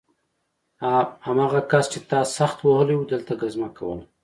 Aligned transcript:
هماغه 1.25 1.61
کس 1.71 1.85
چې 1.93 1.99
تا 2.09 2.19
سخت 2.37 2.57
وهلی 2.61 2.95
و 2.97 3.09
دلته 3.11 3.33
ګزمه 3.41 3.69
کوله 3.77 4.03